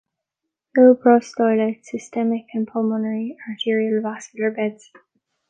Iloprost 0.75 1.35
dilates 1.35 1.91
systemic 1.91 2.47
and 2.55 2.67
pulmonary 2.67 3.37
arterial 3.47 4.01
vascular 4.01 4.49
beds. 4.49 4.89